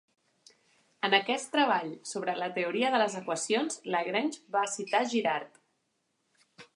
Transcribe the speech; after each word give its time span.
En 1.07 1.15
aquest 1.17 1.49
treball 1.55 1.91
sobre 2.13 2.35
la 2.39 2.49
teoria 2.57 2.91
de 2.95 3.03
les 3.03 3.19
equacions, 3.21 3.77
Lagrange 3.97 4.43
va 4.57 4.67
citar 4.77 5.03
Girard. 5.13 5.61